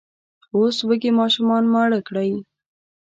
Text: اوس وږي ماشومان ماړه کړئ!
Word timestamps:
اوس 0.55 0.77
وږي 0.87 1.11
ماشومان 1.19 1.63
ماړه 1.73 1.99
کړئ! 2.07 2.31